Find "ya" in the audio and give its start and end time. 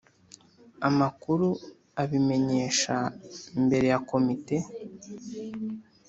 3.91-3.99